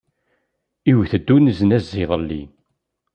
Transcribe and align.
Iwet-d 0.91 1.27
uneznaz 1.35 1.87
iḍelli. 2.03 2.43